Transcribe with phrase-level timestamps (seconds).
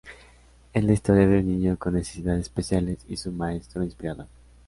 [0.73, 4.25] Es la historia de un niño con necesidades especiales y su maestro inspirador.